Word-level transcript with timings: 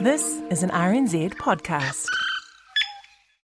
This 0.00 0.42
is 0.50 0.64
an 0.64 0.70
RNZ 0.70 1.34
podcast. 1.34 2.08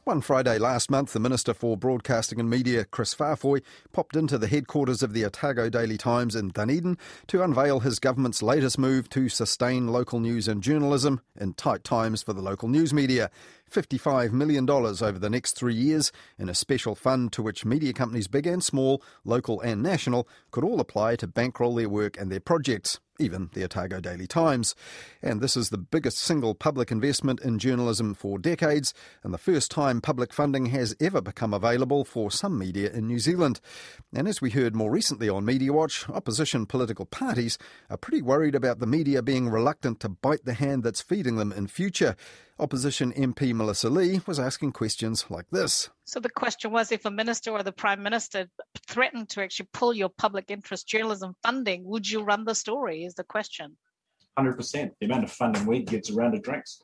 One 0.03 0.21
Friday 0.21 0.59
last 0.59 0.91
month, 0.91 1.13
the 1.13 1.21
Minister 1.21 1.55
for 1.55 1.77
Broadcasting 1.77 2.41
and 2.41 2.51
Media, 2.51 2.85
Chris 2.85 3.15
Faafoi, 3.15 3.63
popped 3.93 4.17
into 4.17 4.37
the 4.37 4.49
headquarters 4.49 5.05
of 5.05 5.13
the 5.13 5.25
Otago 5.25 5.71
Daily 5.71 5.97
Times 5.97 6.35
in 6.35 6.49
Dunedin 6.49 6.99
to 7.29 7.45
unveil 7.45 7.81
his 7.81 8.01
government's 8.01 8.43
latest 8.43 8.79
move 8.79 9.09
to 9.11 9.29
sustain 9.29 9.87
local 9.87 10.19
news 10.19 10.49
and 10.49 10.61
journalism 10.61 11.21
in 11.39 11.55
tight 11.55 11.85
times 11.85 12.23
for 12.25 12.33
the 12.33 12.43
local 12.43 12.69
news 12.69 12.93
media. 12.93 13.31
$55 13.71 14.33
million 14.33 14.69
over 14.69 15.19
the 15.19 15.31
next 15.31 15.53
three 15.53 15.75
years 15.75 16.11
in 16.37 16.49
a 16.49 16.55
special 16.55 16.97
fund 16.97 17.33
to 17.33 17.43
which 17.43 17.65
media 17.65 17.93
companies 17.93 18.27
big 18.27 18.49
and 18.49 18.65
small, 18.65 19.01
local 19.25 19.61
and 19.61 19.85
national, 19.85 20.27
could 20.51 20.65
all 20.65 20.81
apply 20.81 21.15
to 21.15 21.29
bankroll 21.29 21.77
their 21.77 21.89
work 21.89 22.21
and 22.21 22.33
their 22.33 22.41
projects 22.41 22.99
even 23.21 23.51
the 23.53 23.63
Otago 23.65 24.01
Daily 24.01 24.27
Times. 24.27 24.75
And 25.23 25.41
this 25.41 25.57
is 25.57 25.71
the 25.71 25.79
biggest 25.79 26.19
single 26.19 26.55
public 26.55 26.91
investment 26.91 27.41
in 27.41 27.59
journalism 27.59 28.15
for 28.15 28.39
decades, 28.39 28.95
and 29.23 29.33
the 29.33 29.39
first 29.39 29.71
time 29.71 30.01
public 30.01 30.33
funding 30.33 30.67
has 30.67 30.97
ever 31.01 31.21
become 31.21 31.55
available 31.55 32.05
for 32.05 32.31
some 32.31 32.59
media 32.59 32.91
in 32.91 33.07
New 33.07 33.19
Zealand. 33.19 33.61
And 34.15 34.27
as 34.27 34.41
we 34.41 34.51
heard 34.51 34.75
more 34.75 34.91
recently 34.91 35.29
on 35.29 35.45
Media 35.45 35.73
Watch, 35.73 36.09
opposition 36.09 36.67
political 36.67 37.07
parties 37.07 37.59
are 37.89 37.97
pretty 37.97 38.23
worried 38.23 38.55
about 38.55 38.79
the 38.79 38.87
media 38.87 39.23
being 39.23 39.49
reluctant 39.49 40.01
to 40.01 40.09
bite 40.09 40.45
the 40.45 40.55
hand 40.55 40.83
that's 40.83 41.03
feeding 41.03 41.37
them 41.37 41.53
in 41.53 41.67
future. 41.67 42.17
Opposition 42.61 43.11
MP 43.15 43.55
Melissa 43.55 43.89
Lee 43.89 44.21
was 44.27 44.39
asking 44.39 44.73
questions 44.73 45.25
like 45.31 45.47
this. 45.51 45.89
So 46.05 46.21
the 46.21 46.29
question 46.29 46.71
was 46.71 46.93
if 46.93 47.07
a 47.07 47.11
minister 47.11 47.53
or 47.53 47.63
the 47.63 47.73
prime 47.73 48.03
minister 48.03 48.51
threatened 48.87 49.31
to 49.31 49.43
actually 49.43 49.71
pull 49.73 49.95
your 49.95 50.11
public 50.11 50.51
interest 50.51 50.87
journalism 50.87 51.35
funding, 51.43 51.85
would 51.85 52.09
you 52.09 52.23
run 52.23 52.45
the 52.45 52.55
story? 52.55 53.05
Is 53.05 53.15
the 53.15 53.25
question. 53.25 53.79
100%. 54.39 54.91
The 55.01 55.07
amount 55.07 55.25
of 55.25 55.33
funding 55.33 55.65
we 55.65 55.83
get 55.83 56.11
around 56.11 56.35
of 56.35 56.43
drinks. 56.43 56.83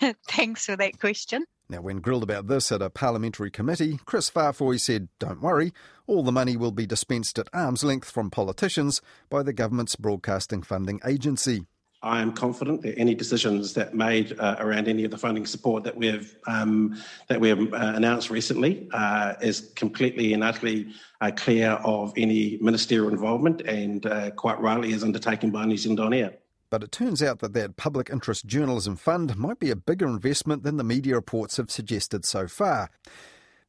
Thanks 0.28 0.66
for 0.66 0.76
that 0.76 1.00
question. 1.00 1.46
Now, 1.70 1.80
when 1.80 2.00
grilled 2.00 2.22
about 2.22 2.48
this 2.48 2.70
at 2.70 2.82
a 2.82 2.90
parliamentary 2.90 3.50
committee, 3.50 3.98
Chris 4.04 4.30
Faafoi 4.30 4.78
said, 4.78 5.08
Don't 5.18 5.40
worry, 5.40 5.72
all 6.06 6.22
the 6.22 6.32
money 6.32 6.56
will 6.58 6.72
be 6.72 6.86
dispensed 6.86 7.38
at 7.38 7.48
arm's 7.54 7.82
length 7.82 8.10
from 8.10 8.30
politicians 8.30 9.00
by 9.30 9.42
the 9.42 9.54
government's 9.54 9.96
broadcasting 9.96 10.62
funding 10.62 11.00
agency. 11.02 11.66
I 12.02 12.20
am 12.22 12.32
confident 12.32 12.82
that 12.82 12.96
any 12.96 13.14
decisions 13.14 13.74
that 13.74 13.92
made 13.94 14.38
uh, 14.38 14.56
around 14.60 14.86
any 14.86 15.04
of 15.04 15.10
the 15.10 15.18
funding 15.18 15.46
support 15.46 15.82
that 15.82 15.96
we 15.96 16.06
have 16.06 16.32
um, 16.46 16.96
that 17.28 17.40
we 17.40 17.48
have 17.48 17.60
uh, 17.60 17.92
announced 17.96 18.30
recently 18.30 18.88
uh, 18.92 19.34
is 19.40 19.72
completely 19.74 20.32
and 20.32 20.44
utterly 20.44 20.88
uh, 21.20 21.32
clear 21.34 21.72
of 21.84 22.12
any 22.16 22.56
ministerial 22.60 23.08
involvement, 23.10 23.62
and 23.62 24.06
uh, 24.06 24.30
quite 24.30 24.60
rightly 24.60 24.92
is 24.92 25.02
undertaken 25.02 25.50
by 25.50 25.64
New 25.64 25.76
Zealand 25.76 25.98
On 25.98 26.12
Air. 26.12 26.34
But 26.70 26.84
it 26.84 26.92
turns 26.92 27.22
out 27.22 27.40
that 27.40 27.54
that 27.54 27.76
public 27.76 28.10
interest 28.10 28.46
journalism 28.46 28.94
fund 28.94 29.36
might 29.36 29.58
be 29.58 29.70
a 29.70 29.76
bigger 29.76 30.06
investment 30.06 30.62
than 30.62 30.76
the 30.76 30.84
media 30.84 31.14
reports 31.14 31.56
have 31.56 31.70
suggested 31.70 32.24
so 32.24 32.46
far. 32.46 32.90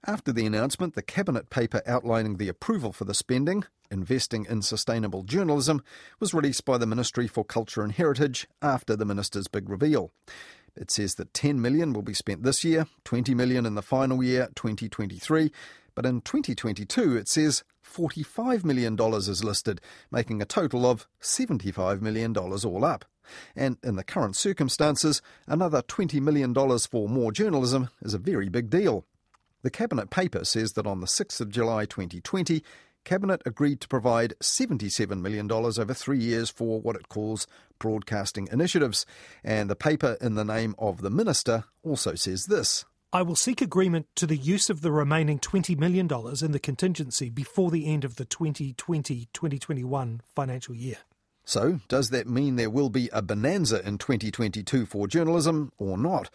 After 0.07 0.31
the 0.31 0.45
announcement, 0.45 0.95
the 0.95 1.01
Cabinet 1.01 1.49
paper 1.49 1.81
outlining 1.85 2.37
the 2.37 2.47
approval 2.47 2.93
for 2.93 3.03
the 3.03 3.13
spending, 3.13 3.65
Investing 3.91 4.45
in 4.49 4.61
Sustainable 4.61 5.23
Journalism, 5.23 5.83
was 6.21 6.33
released 6.33 6.63
by 6.63 6.77
the 6.77 6.85
Ministry 6.85 7.27
for 7.27 7.43
Culture 7.43 7.81
and 7.81 7.91
Heritage 7.91 8.47
after 8.61 8.95
the 8.95 9.03
Minister's 9.03 9.47
big 9.47 9.69
reveal. 9.69 10.11
It 10.73 10.89
says 10.89 11.15
that 11.15 11.33
10 11.33 11.61
million 11.61 11.91
will 11.91 12.01
be 12.01 12.13
spent 12.13 12.43
this 12.43 12.63
year, 12.63 12.87
20 13.03 13.33
million 13.33 13.65
in 13.65 13.75
the 13.75 13.81
final 13.81 14.23
year, 14.23 14.49
2023, 14.55 15.51
but 15.95 16.05
in 16.05 16.21
2022 16.21 17.17
it 17.17 17.27
says 17.27 17.65
$45 17.83 18.63
million 18.63 18.97
is 18.97 19.43
listed, 19.43 19.81
making 20.11 20.41
a 20.41 20.45
total 20.45 20.85
of 20.85 21.07
$75 21.21 22.01
million 22.01 22.37
all 22.37 22.85
up. 22.85 23.03
And 23.53 23.77
in 23.83 23.97
the 23.97 24.05
current 24.05 24.37
circumstances, 24.37 25.21
another 25.45 25.81
$20 25.81 26.21
million 26.21 26.53
for 26.53 27.09
more 27.09 27.33
journalism 27.33 27.89
is 28.01 28.13
a 28.13 28.17
very 28.17 28.47
big 28.47 28.69
deal. 28.69 29.05
The 29.61 29.69
Cabinet 29.69 30.09
paper 30.09 30.45
says 30.45 30.73
that 30.73 30.87
on 30.87 31.01
the 31.01 31.07
6th 31.07 31.41
of 31.41 31.49
July 31.49 31.85
2020, 31.85 32.63
Cabinet 33.03 33.41
agreed 33.45 33.81
to 33.81 33.87
provide 33.87 34.33
$77 34.41 35.21
million 35.21 35.51
over 35.51 35.93
three 35.93 36.19
years 36.19 36.49
for 36.49 36.79
what 36.79 36.95
it 36.95 37.09
calls 37.09 37.47
broadcasting 37.77 38.47
initiatives. 38.51 39.05
And 39.43 39.69
the 39.69 39.75
paper, 39.75 40.17
in 40.21 40.35
the 40.35 40.45
name 40.45 40.75
of 40.77 41.01
the 41.01 41.09
Minister, 41.09 41.65
also 41.83 42.15
says 42.15 42.45
this. 42.45 42.85
I 43.11 43.23
will 43.23 43.35
seek 43.35 43.61
agreement 43.61 44.05
to 44.15 44.27
the 44.27 44.37
use 44.37 44.69
of 44.69 44.81
the 44.81 44.91
remaining 44.91 45.39
$20 45.39 45.77
million 45.77 46.07
in 46.41 46.51
the 46.51 46.59
contingency 46.59 47.29
before 47.29 47.71
the 47.71 47.87
end 47.87 48.05
of 48.05 48.17
the 48.17 48.25
2020 48.25 49.27
2021 49.33 50.21
financial 50.35 50.75
year. 50.75 50.97
So, 51.43 51.79
does 51.87 52.11
that 52.11 52.27
mean 52.27 52.55
there 52.55 52.69
will 52.69 52.91
be 52.91 53.09
a 53.11 53.23
bonanza 53.23 53.83
in 53.83 53.97
2022 53.97 54.85
for 54.85 55.07
journalism 55.07 55.71
or 55.79 55.97
not? 55.97 56.29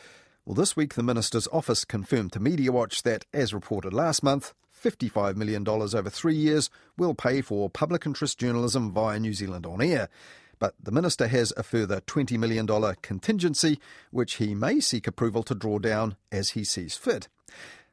Well, 0.46 0.54
this 0.54 0.76
week 0.76 0.92
the 0.92 1.02
Minister's 1.02 1.48
office 1.52 1.86
confirmed 1.86 2.32
to 2.32 2.40
Media 2.40 2.70
Watch 2.70 3.02
that, 3.04 3.24
as 3.32 3.54
reported 3.54 3.94
last 3.94 4.22
month, 4.22 4.52
$55 4.78 5.36
million 5.36 5.66
over 5.66 6.10
three 6.10 6.34
years 6.34 6.68
will 6.98 7.14
pay 7.14 7.40
for 7.40 7.70
public 7.70 8.04
interest 8.04 8.38
journalism 8.38 8.92
via 8.92 9.18
New 9.18 9.32
Zealand 9.32 9.64
On 9.64 9.80
Air. 9.80 10.10
But 10.58 10.74
the 10.78 10.92
Minister 10.92 11.28
has 11.28 11.54
a 11.56 11.62
further 11.62 12.02
$20 12.02 12.38
million 12.38 12.66
contingency, 13.00 13.80
which 14.10 14.34
he 14.34 14.54
may 14.54 14.80
seek 14.80 15.06
approval 15.06 15.44
to 15.44 15.54
draw 15.54 15.78
down 15.78 16.14
as 16.30 16.50
he 16.50 16.62
sees 16.62 16.94
fit. 16.94 17.28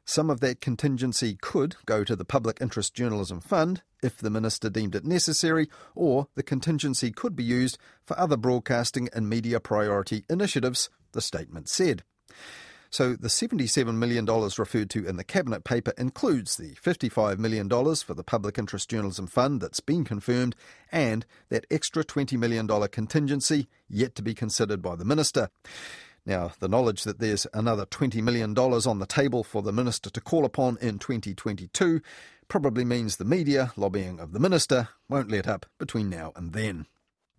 Some 0.04 0.28
of 0.28 0.40
that 0.40 0.60
contingency 0.60 1.38
could 1.40 1.76
go 1.86 2.04
to 2.04 2.14
the 2.14 2.26
Public 2.26 2.58
Interest 2.60 2.92
Journalism 2.92 3.40
Fund 3.40 3.80
if 4.02 4.18
the 4.18 4.28
Minister 4.28 4.68
deemed 4.68 4.94
it 4.94 5.06
necessary, 5.06 5.70
or 5.94 6.28
the 6.34 6.42
contingency 6.42 7.12
could 7.12 7.34
be 7.34 7.44
used 7.44 7.78
for 8.04 8.18
other 8.18 8.36
broadcasting 8.36 9.08
and 9.14 9.26
media 9.26 9.58
priority 9.58 10.26
initiatives, 10.28 10.90
the 11.12 11.22
statement 11.22 11.70
said. 11.70 12.02
So 12.92 13.16
the 13.16 13.28
$77 13.28 13.94
million 13.94 14.26
referred 14.26 14.90
to 14.90 15.06
in 15.06 15.16
the 15.16 15.24
Cabinet 15.24 15.64
paper 15.64 15.94
includes 15.96 16.58
the 16.58 16.74
$55 16.74 17.38
million 17.38 17.66
for 17.70 18.12
the 18.12 18.22
Public 18.22 18.58
Interest 18.58 18.88
Journalism 18.90 19.26
Fund 19.26 19.62
that's 19.62 19.80
been 19.80 20.04
confirmed 20.04 20.54
and 20.90 21.24
that 21.48 21.64
extra 21.70 22.04
$20 22.04 22.38
million 22.38 22.68
contingency 22.88 23.66
yet 23.88 24.14
to 24.16 24.22
be 24.22 24.34
considered 24.34 24.82
by 24.82 24.94
the 24.94 25.06
Minister. 25.06 25.48
Now, 26.26 26.52
the 26.60 26.68
knowledge 26.68 27.04
that 27.04 27.18
there's 27.18 27.46
another 27.54 27.86
$20 27.86 28.22
million 28.22 28.56
on 28.58 28.98
the 28.98 29.06
table 29.06 29.42
for 29.42 29.62
the 29.62 29.72
Minister 29.72 30.10
to 30.10 30.20
call 30.20 30.44
upon 30.44 30.76
in 30.82 30.98
2022 30.98 32.02
probably 32.48 32.84
means 32.84 33.16
the 33.16 33.24
media, 33.24 33.72
lobbying 33.74 34.20
of 34.20 34.32
the 34.32 34.38
Minister, 34.38 34.90
won't 35.08 35.30
let 35.30 35.48
up 35.48 35.64
between 35.78 36.10
now 36.10 36.32
and 36.36 36.52
then. 36.52 36.86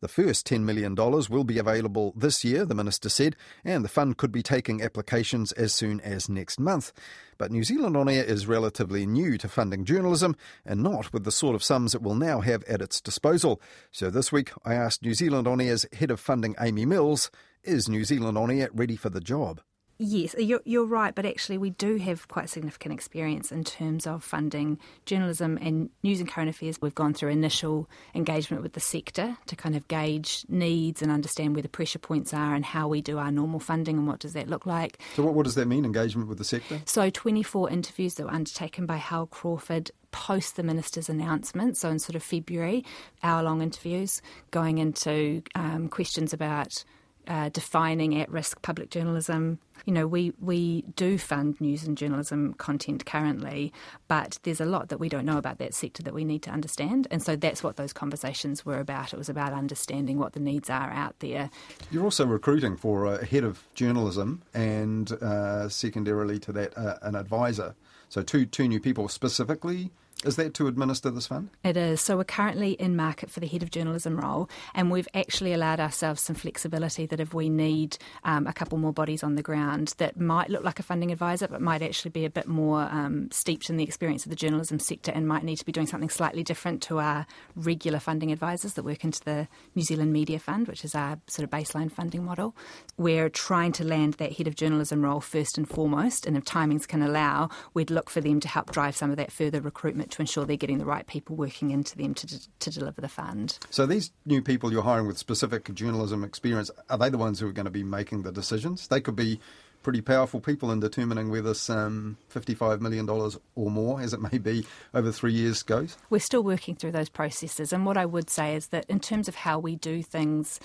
The 0.04 0.10
first 0.10 0.46
$10 0.48 0.64
million 0.64 0.96
will 0.96 1.46
be 1.46 1.60
available 1.60 2.12
this 2.14 2.44
year, 2.44 2.66
the 2.66 2.76
Minister 2.76 3.08
said, 3.08 3.38
and 3.64 3.86
the 3.86 3.90
fund 3.90 4.18
could 4.18 4.34
be 4.34 4.44
taking 4.44 4.82
applications 4.82 5.54
as 5.54 5.74
soon 5.74 6.02
as 6.02 6.28
next 6.28 6.60
month. 6.60 6.92
But 7.38 7.52
New 7.52 7.64
Zealand 7.64 7.96
On 7.96 8.10
Air 8.10 8.26
is 8.26 8.46
relatively 8.46 9.06
new 9.06 9.38
to 9.38 9.48
funding 9.48 9.86
journalism 9.86 10.36
and 10.66 10.84
not 10.84 11.14
with 11.14 11.24
the 11.24 11.32
sort 11.32 11.56
of 11.56 11.64
sums 11.64 11.96
it 11.96 12.02
will 12.02 12.16
now 12.16 12.42
have 12.42 12.66
at 12.66 12.82
its 12.82 13.00
disposal. 13.00 13.62
So 13.92 14.10
this 14.10 14.30
week 14.30 14.52
I 14.66 14.74
asked 14.74 15.04
New 15.04 15.14
Zealand 15.14 15.48
On 15.48 15.62
Air's 15.62 15.86
head 15.94 16.12
of 16.12 16.20
funding, 16.20 16.56
Amy 16.60 16.86
Mills, 16.86 17.32
is 17.64 17.88
New 17.88 18.04
Zealand 18.04 18.38
On 18.38 18.52
Air 18.52 18.72
ready 18.74 18.98
for 18.98 19.10
the 19.10 19.22
job? 19.22 19.62
Yes, 20.00 20.36
you're, 20.38 20.62
you're 20.66 20.86
right, 20.86 21.14
but 21.14 21.26
actually, 21.26 21.58
we 21.58 21.70
do 21.70 21.98
have 21.98 22.28
quite 22.28 22.50
significant 22.50 22.94
experience 22.94 23.52
in 23.52 23.64
terms 23.64 24.08
of 24.08 24.24
funding 24.24 24.80
journalism 25.06 25.58
and 25.62 25.90
news 26.02 26.20
and 26.20 26.28
current 26.28 26.50
affairs. 26.50 26.82
We've 26.82 26.96
gone 26.96 27.14
through 27.14 27.30
initial 27.30 27.88
engagement 28.16 28.64
with 28.64 28.74
the 28.74 28.80
sector 28.80 29.38
to 29.46 29.56
kind 29.56 29.76
of 29.76 29.88
gauge 29.88 30.46
needs 30.50 31.02
and 31.04 31.12
understand 31.12 31.56
where 31.56 31.62
the 31.62 31.70
pressure 31.70 32.00
points 32.00 32.34
are 32.34 32.56
and 32.56 32.66
how 32.66 32.88
we 32.88 33.02
do 33.02 33.20
our 33.20 33.32
normal 33.32 33.60
funding 33.60 33.98
and 33.98 34.08
what 34.08 34.20
does 34.20 34.34
that 34.34 34.48
look 34.50 34.66
like. 34.66 35.00
So, 35.16 35.24
what, 35.24 35.36
what 35.36 35.44
does 35.44 35.56
that 35.56 35.68
mean, 35.68 35.86
engagement 35.86 36.28
with 36.28 36.40
the 36.40 36.44
sector? 36.44 36.82
So, 36.86 37.12
24 37.12 37.70
interviews 37.70 38.16
that 38.16 38.24
were 38.24 38.34
undertaken 38.34 38.88
by 38.88 38.98
Hal 38.98 39.28
Crawford 39.28 39.92
post 40.12 40.56
the 40.56 40.64
minister's 40.64 41.08
announcement, 41.08 41.78
so 41.78 41.90
in 41.90 42.00
sort 42.00 42.16
of 42.16 42.24
February, 42.24 42.84
hour 43.22 43.44
long 43.44 43.62
interviews 43.62 44.22
going 44.52 44.80
into 44.80 45.44
um, 45.56 45.88
questions 45.88 46.34
about 46.34 46.84
uh, 47.28 47.50
defining 47.50 48.20
at 48.20 48.30
risk 48.30 48.62
public 48.62 48.90
journalism. 48.90 49.60
You 49.86 49.94
know, 49.94 50.08
we, 50.08 50.34
we 50.40 50.84
do 50.96 51.18
fund 51.18 51.60
news 51.60 51.84
and 51.84 51.98
journalism 51.98 52.54
content 52.54 53.06
currently, 53.06 53.74
but 54.08 54.40
there's 54.44 54.62
a 54.62 54.66
lot 54.66 54.90
that 54.90 55.00
we 55.00 55.10
don't 55.10 55.26
know 55.26 55.38
about 55.38 55.58
that 55.58 55.74
sector 55.74 56.04
that 56.04 56.14
we 56.14 56.24
need 56.24 56.44
to 56.44 56.52
understand. 56.52 57.08
And 57.12 57.22
so 57.22 57.36
that's 57.36 57.64
what 57.64 57.76
those 57.76 57.92
conversations 57.92 58.66
were 58.66 58.80
about. 58.80 59.14
It 59.14 59.18
was 59.18 59.30
about 59.30 59.54
understanding 59.54 60.20
what 60.20 60.34
the 60.34 60.40
needs 60.40 60.70
are 60.70 60.92
out 60.92 61.20
there. 61.20 61.50
You're 61.92 62.04
also 62.04 62.26
recruiting 62.26 62.78
for 62.78 63.06
a 63.06 63.26
head 63.26 63.44
of 63.44 63.68
journalism 63.74 64.44
and 64.54 65.12
uh, 65.12 65.68
secondarily 65.70 66.40
to 66.40 66.52
that, 66.54 66.78
uh, 66.78 66.98
an 67.02 67.16
advisor. 67.16 67.76
So, 68.10 68.22
two, 68.22 68.46
two 68.46 68.68
new 68.68 68.80
people 68.80 69.08
specifically 69.08 69.92
Is 70.26 70.36
that 70.38 70.54
to 70.56 70.68
administer 70.68 71.10
this 71.10 71.28
fund? 71.28 71.50
It 71.64 71.76
is. 71.76 72.02
So 72.02 72.18
we're 72.18 72.24
currently 72.24 72.72
in 72.74 72.96
market 72.96 73.30
for 73.30 73.40
the 73.40 73.48
head 73.48 73.62
of 73.62 73.72
journalism 73.72 74.18
role, 74.18 74.50
and 74.74 74.90
we've 74.90 75.08
actually 75.14 75.54
allowed 75.54 75.80
ourselves 75.80 76.22
some 76.22 76.36
flexibility 76.36 77.06
that 77.08 77.20
if 77.20 77.34
we 77.34 77.50
need 77.50 77.98
um, 78.24 78.48
a 78.48 78.54
couple 78.54 78.78
more 78.78 78.94
bodies 78.94 79.24
on 79.24 79.36
the 79.36 79.42
ground 79.42 79.96
that 79.98 80.20
might 80.20 80.50
look 80.50 80.64
like 80.64 80.80
a 80.80 80.84
funding 80.84 81.12
advisor, 81.12 81.48
but 81.48 81.62
might 81.62 81.82
actually 81.82 82.12
be 82.12 82.26
a 82.26 82.30
bit 82.30 82.48
more 82.48 82.84
um, 82.84 83.30
steeped 83.32 83.70
in 83.70 83.78
the 83.78 83.84
experience 83.84 84.26
of 84.26 84.30
the 84.30 84.36
journalism 84.36 84.80
sector 84.80 85.12
and 85.12 85.28
might 85.28 85.44
need 85.44 85.58
to 85.58 85.66
be 85.66 85.72
doing 85.72 85.88
something 85.88 86.10
slightly 86.10 86.44
different 86.44 86.82
to 86.84 87.00
our 87.00 87.26
regular 87.56 88.00
funding 88.00 88.32
advisors 88.32 88.74
that 88.74 88.84
work 88.84 89.04
into 89.04 89.24
the 89.26 89.48
New 89.76 89.84
Zealand 89.84 90.14
Media 90.14 90.40
Fund, 90.40 90.68
which 90.68 90.86
is 90.86 90.96
our 90.96 91.20
sort 91.28 91.44
of 91.44 91.50
baseline 91.50 91.92
funding 91.92 92.24
model. 92.24 92.56
We're 92.98 93.30
trying 93.30 93.74
to 93.74 93.84
land 93.84 94.14
that 94.16 94.34
head 94.34 94.48
of 94.48 94.56
journalism 94.56 95.04
role 95.04 95.20
first 95.20 95.58
and 95.58 95.68
foremost, 95.68 96.26
and 96.26 96.38
if 96.38 96.46
timings 96.46 96.88
can 96.88 97.02
allow, 97.02 97.50
we'd 97.74 97.92
look 97.92 98.10
for 98.10 98.22
them 98.22 98.40
to 98.40 98.48
help 98.48 98.72
drive 98.72 98.96
some 98.96 99.12
of 99.12 99.18
that 99.18 99.32
further 99.32 99.60
recruitment 99.60 100.13
to 100.14 100.22
ensure 100.22 100.46
they're 100.46 100.56
getting 100.56 100.78
the 100.78 100.86
right 100.86 101.06
people 101.08 101.36
working 101.36 101.72
into 101.72 101.98
them 101.98 102.14
to, 102.14 102.40
to 102.60 102.70
deliver 102.70 103.02
the 103.02 103.10
fund. 103.10 103.58
So 103.70 103.86
these 103.86 104.12
new 104.26 104.42
people 104.42 104.72
you're 104.72 104.84
hiring 104.84 105.08
with 105.08 105.18
specific 105.18 105.74
journalism 105.74 106.24
experience, 106.24 106.72
are 106.90 106.98
they 106.98 107.10
the 107.10 107.18
ones 107.18 107.40
who 107.40 107.48
are 107.48 107.54
going 107.54 107.66
to 107.66 107.72
be 107.72 107.84
making 107.84 108.22
the 108.22 108.32
decisions? 108.32 108.88
They 108.88 109.02
could 109.02 109.16
be 109.16 109.40
pretty 109.82 110.02
powerful 110.02 110.40
people 110.40 110.72
in 110.72 110.80
determining 110.80 111.30
where 111.30 111.42
this 111.42 111.70
um, 111.70 112.18
$55 112.34 112.80
million 112.80 113.08
or 113.10 113.72
more, 113.72 114.02
as 114.02 114.14
it 114.14 114.22
may 114.22 114.38
be, 114.38 114.66
over 114.94 115.12
three 115.12 115.34
years 115.34 115.62
goes? 115.62 115.98
We're 116.10 116.20
still 116.20 116.44
working 116.44 116.76
through 116.76 116.94
those 116.94 117.10
processes. 117.10 117.74
And 117.74 117.86
what 117.86 117.98
I 117.98 118.06
would 118.06 118.30
say 118.30 118.56
is 118.56 118.68
that 118.68 118.86
in 118.88 119.00
terms 119.00 119.28
of 119.28 119.36
how 119.36 119.60
we 119.60 119.76
do 119.76 120.02
things 120.02 120.60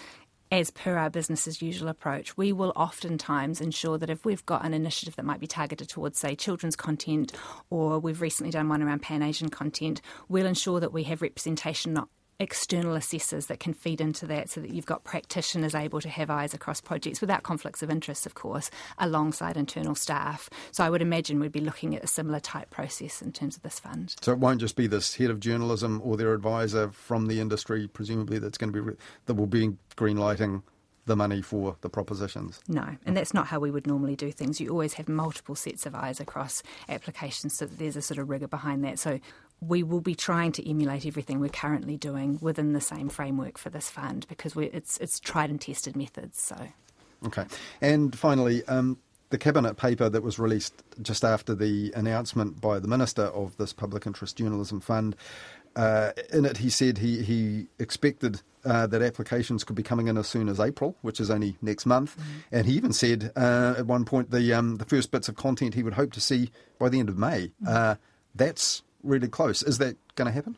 as 0.50 0.70
per 0.70 0.96
our 0.96 1.10
business 1.10 1.46
as 1.46 1.60
usual 1.60 1.88
approach, 1.88 2.36
we 2.36 2.52
will 2.52 2.72
oftentimes 2.74 3.60
ensure 3.60 3.98
that 3.98 4.10
if 4.10 4.24
we've 4.24 4.44
got 4.46 4.64
an 4.64 4.74
initiative 4.74 5.16
that 5.16 5.24
might 5.24 5.40
be 5.40 5.46
targeted 5.46 5.88
towards, 5.88 6.18
say, 6.18 6.34
children's 6.34 6.76
content, 6.76 7.32
or 7.70 7.98
we've 7.98 8.20
recently 8.20 8.50
done 8.50 8.68
one 8.68 8.82
around 8.82 9.02
Pan 9.02 9.22
Asian 9.22 9.48
content, 9.48 10.00
we'll 10.28 10.46
ensure 10.46 10.80
that 10.80 10.92
we 10.92 11.04
have 11.04 11.22
representation 11.22 11.92
not 11.92 12.08
external 12.40 12.94
assessors 12.94 13.46
that 13.46 13.60
can 13.60 13.74
feed 13.74 14.00
into 14.00 14.26
that 14.26 14.48
so 14.48 14.60
that 14.60 14.70
you've 14.70 14.86
got 14.86 15.04
practitioners 15.04 15.74
able 15.74 16.00
to 16.00 16.08
have 16.08 16.30
eyes 16.30 16.54
across 16.54 16.80
projects 16.80 17.20
without 17.20 17.42
conflicts 17.42 17.82
of 17.82 17.90
interest, 17.90 18.26
of 18.26 18.34
course, 18.34 18.70
alongside 18.98 19.56
internal 19.56 19.94
staff. 19.94 20.48
So 20.70 20.84
I 20.84 20.90
would 20.90 21.02
imagine 21.02 21.40
we'd 21.40 21.52
be 21.52 21.60
looking 21.60 21.96
at 21.96 22.04
a 22.04 22.06
similar 22.06 22.40
type 22.40 22.70
process 22.70 23.20
in 23.20 23.32
terms 23.32 23.56
of 23.56 23.62
this 23.62 23.80
fund. 23.80 24.14
So 24.20 24.32
it 24.32 24.38
won't 24.38 24.60
just 24.60 24.76
be 24.76 24.86
this 24.86 25.16
head 25.16 25.30
of 25.30 25.40
journalism 25.40 26.00
or 26.04 26.16
their 26.16 26.32
advisor 26.32 26.90
from 26.90 27.26
the 27.26 27.40
industry, 27.40 27.88
presumably, 27.88 28.38
that's 28.38 28.58
going 28.58 28.72
to 28.72 28.82
be 28.82 28.96
that 29.26 29.34
will 29.34 29.46
be 29.46 29.76
greenlighting 29.96 30.62
the 31.08 31.16
money 31.16 31.42
for 31.42 31.76
the 31.80 31.88
propositions. 31.88 32.60
No, 32.68 32.96
and 33.04 33.16
that's 33.16 33.34
not 33.34 33.48
how 33.48 33.58
we 33.58 33.70
would 33.70 33.86
normally 33.86 34.14
do 34.14 34.30
things. 34.30 34.60
You 34.60 34.68
always 34.68 34.94
have 34.94 35.08
multiple 35.08 35.56
sets 35.56 35.86
of 35.86 35.94
eyes 35.94 36.20
across 36.20 36.62
applications 36.88 37.56
so 37.56 37.66
that 37.66 37.78
there's 37.78 37.96
a 37.96 38.02
sort 38.02 38.18
of 38.18 38.28
rigour 38.28 38.46
behind 38.46 38.84
that. 38.84 38.98
So 38.98 39.18
we 39.60 39.82
will 39.82 40.00
be 40.00 40.14
trying 40.14 40.52
to 40.52 40.68
emulate 40.68 41.04
everything 41.06 41.40
we're 41.40 41.48
currently 41.48 41.96
doing 41.96 42.38
within 42.40 42.72
the 42.72 42.80
same 42.80 43.08
framework 43.08 43.58
for 43.58 43.70
this 43.70 43.90
fund 43.90 44.26
because 44.28 44.56
it's 44.56 44.98
it's 44.98 45.18
tried 45.20 45.50
and 45.50 45.60
tested 45.60 45.96
methods. 45.96 46.40
So, 46.40 46.56
okay, 47.26 47.44
and 47.80 48.16
finally. 48.16 48.64
Um, 48.64 48.98
the 49.30 49.36
cabinet 49.36 49.76
paper 49.76 50.08
that 50.08 50.22
was 50.22 50.38
released 50.38 50.82
just 51.02 51.22
after 51.22 51.54
the 51.54 51.92
announcement 51.94 52.62
by 52.62 52.78
the 52.78 52.88
minister 52.88 53.24
of 53.24 53.54
this 53.58 53.74
public 53.74 54.06
interest 54.06 54.38
journalism 54.38 54.80
fund 54.80 55.14
uh, 55.76 56.12
in 56.32 56.44
it, 56.44 56.56
he 56.56 56.70
said 56.70 56.98
he, 56.98 57.22
he 57.22 57.66
expected 57.78 58.42
uh, 58.64 58.86
that 58.86 59.00
applications 59.00 59.64
could 59.64 59.76
be 59.76 59.82
coming 59.82 60.08
in 60.08 60.16
as 60.16 60.26
soon 60.26 60.48
as 60.48 60.58
April, 60.58 60.96
which 61.02 61.20
is 61.20 61.30
only 61.30 61.56
next 61.62 61.86
month. 61.86 62.16
Mm-hmm. 62.16 62.38
And 62.52 62.66
he 62.66 62.72
even 62.74 62.92
said 62.92 63.32
uh, 63.36 63.76
at 63.78 63.86
one 63.86 64.04
point 64.04 64.30
the 64.30 64.52
um, 64.52 64.76
the 64.76 64.84
first 64.84 65.10
bits 65.10 65.28
of 65.28 65.36
content 65.36 65.74
he 65.74 65.82
would 65.82 65.94
hope 65.94 66.12
to 66.14 66.20
see 66.20 66.50
by 66.78 66.88
the 66.88 66.98
end 66.98 67.08
of 67.08 67.16
May. 67.16 67.52
Mm-hmm. 67.62 68.00
that's 68.34 68.82
really 69.02 69.28
close. 69.28 69.62
Is 69.62 69.78
that 69.78 69.96
going 70.16 70.26
to 70.26 70.32
happen? 70.32 70.56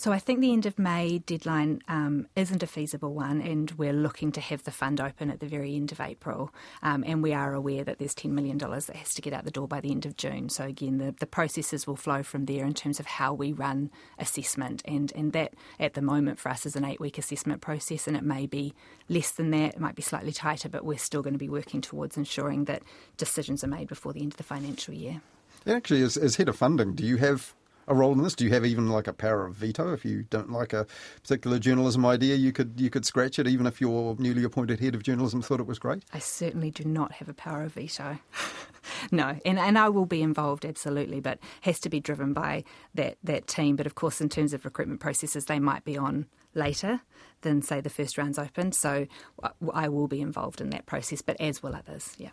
So 0.00 0.12
I 0.12 0.18
think 0.18 0.40
the 0.40 0.54
end 0.54 0.64
of 0.64 0.78
May 0.78 1.18
deadline 1.18 1.82
um, 1.86 2.26
isn't 2.34 2.62
a 2.62 2.66
feasible 2.66 3.12
one, 3.12 3.42
and 3.42 3.70
we're 3.72 3.92
looking 3.92 4.32
to 4.32 4.40
have 4.40 4.62
the 4.62 4.70
fund 4.70 4.98
open 4.98 5.30
at 5.30 5.40
the 5.40 5.46
very 5.46 5.76
end 5.76 5.92
of 5.92 6.00
April. 6.00 6.54
Um, 6.82 7.04
and 7.06 7.22
we 7.22 7.34
are 7.34 7.52
aware 7.52 7.84
that 7.84 7.98
there's 7.98 8.14
$10 8.14 8.30
million 8.30 8.56
that 8.56 8.96
has 8.96 9.12
to 9.12 9.20
get 9.20 9.34
out 9.34 9.44
the 9.44 9.50
door 9.50 9.68
by 9.68 9.82
the 9.82 9.90
end 9.90 10.06
of 10.06 10.16
June. 10.16 10.48
So 10.48 10.64
again, 10.64 10.96
the, 10.96 11.14
the 11.20 11.26
processes 11.26 11.86
will 11.86 11.96
flow 11.96 12.22
from 12.22 12.46
there 12.46 12.64
in 12.64 12.72
terms 12.72 12.98
of 12.98 13.04
how 13.04 13.34
we 13.34 13.52
run 13.52 13.90
assessment. 14.18 14.80
And, 14.86 15.12
and 15.14 15.34
that, 15.34 15.52
at 15.78 15.92
the 15.92 16.00
moment, 16.00 16.38
for 16.38 16.48
us 16.48 16.64
is 16.64 16.76
an 16.76 16.84
eight 16.86 16.98
week 16.98 17.18
assessment 17.18 17.60
process, 17.60 18.06
and 18.06 18.16
it 18.16 18.24
may 18.24 18.46
be 18.46 18.72
less 19.10 19.32
than 19.32 19.50
that, 19.50 19.74
it 19.74 19.80
might 19.80 19.96
be 19.96 20.02
slightly 20.02 20.32
tighter, 20.32 20.70
but 20.70 20.82
we're 20.82 20.96
still 20.96 21.20
going 21.20 21.34
to 21.34 21.38
be 21.38 21.50
working 21.50 21.82
towards 21.82 22.16
ensuring 22.16 22.64
that 22.64 22.82
decisions 23.18 23.62
are 23.62 23.68
made 23.68 23.88
before 23.88 24.14
the 24.14 24.22
end 24.22 24.32
of 24.32 24.38
the 24.38 24.44
financial 24.44 24.94
year. 24.94 25.20
actually, 25.66 26.00
as, 26.00 26.16
as 26.16 26.36
head 26.36 26.48
of 26.48 26.56
funding, 26.56 26.94
do 26.94 27.04
you 27.04 27.18
have 27.18 27.54
a 27.90 27.94
role 27.94 28.12
in 28.12 28.22
this? 28.22 28.34
Do 28.34 28.44
you 28.44 28.52
have 28.52 28.64
even 28.64 28.88
like 28.88 29.08
a 29.08 29.12
power 29.12 29.44
of 29.44 29.56
veto 29.56 29.92
if 29.92 30.04
you 30.04 30.22
don't 30.30 30.50
like 30.50 30.72
a 30.72 30.86
particular 31.22 31.58
journalism 31.58 32.06
idea? 32.06 32.36
You 32.36 32.52
could 32.52 32.74
you 32.80 32.88
could 32.88 33.04
scratch 33.04 33.38
it 33.38 33.48
even 33.48 33.66
if 33.66 33.80
your 33.80 34.16
newly 34.18 34.44
appointed 34.44 34.80
head 34.80 34.94
of 34.94 35.02
journalism 35.02 35.42
thought 35.42 35.60
it 35.60 35.66
was 35.66 35.78
great. 35.78 36.04
I 36.14 36.20
certainly 36.20 36.70
do 36.70 36.84
not 36.84 37.12
have 37.12 37.28
a 37.28 37.34
power 37.34 37.64
of 37.64 37.74
veto. 37.74 38.18
no, 39.10 39.38
and 39.44 39.58
and 39.58 39.76
I 39.76 39.88
will 39.88 40.06
be 40.06 40.22
involved 40.22 40.64
absolutely, 40.64 41.20
but 41.20 41.40
has 41.62 41.80
to 41.80 41.90
be 41.90 42.00
driven 42.00 42.32
by 42.32 42.64
that 42.94 43.18
that 43.24 43.48
team. 43.48 43.76
But 43.76 43.86
of 43.86 43.96
course, 43.96 44.20
in 44.20 44.28
terms 44.28 44.54
of 44.54 44.64
recruitment 44.64 45.00
processes, 45.00 45.46
they 45.46 45.58
might 45.58 45.84
be 45.84 45.98
on 45.98 46.26
later 46.54 47.00
than 47.42 47.60
say 47.60 47.80
the 47.80 47.90
first 47.90 48.16
round's 48.16 48.38
open. 48.38 48.72
So 48.72 49.06
uh, 49.42 49.50
I 49.74 49.88
will 49.88 50.08
be 50.08 50.20
involved 50.20 50.60
in 50.60 50.70
that 50.70 50.86
process, 50.86 51.22
but 51.22 51.40
as 51.40 51.62
will 51.62 51.74
others. 51.74 52.14
Yeah. 52.18 52.30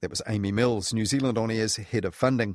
That 0.00 0.10
was 0.10 0.22
Amy 0.28 0.52
Mills, 0.52 0.94
New 0.94 1.04
Zealand 1.04 1.36
On 1.38 1.50
Air's 1.50 1.74
head 1.74 2.04
of 2.04 2.14
funding. 2.14 2.46